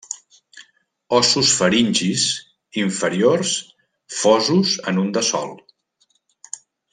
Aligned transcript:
Ossos 1.17 1.51
faringis 1.59 2.23
inferiors 2.85 3.53
fosos 4.21 4.73
en 4.93 5.01
un 5.05 5.13
de 5.19 5.25
sol. 5.33 5.55